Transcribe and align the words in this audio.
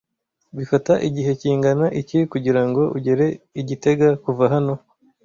Bifata 0.57 0.93
igihe 1.07 1.31
kingana 1.39 1.85
iki 2.01 2.17
kugirango 2.31 2.81
ugere 2.97 3.25
i 3.59 3.61
gitega 3.67 4.07
kuva 4.23 4.43
hano? 4.53 4.73